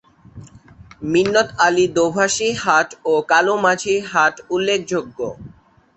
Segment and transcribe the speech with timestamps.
[1.11, 5.19] মিন্নত আলী দোভাষী হাট ও কালু মাঝি হাট উল্লেখযোগ্য।